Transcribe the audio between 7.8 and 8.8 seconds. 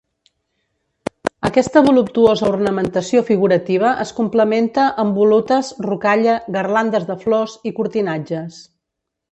cortinatges.